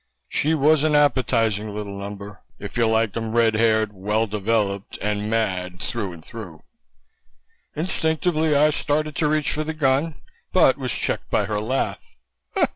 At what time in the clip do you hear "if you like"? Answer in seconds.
2.57-3.15